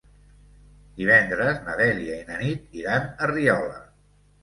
[1.01, 3.83] Divendres na Dèlia i na Nit iran a Riola.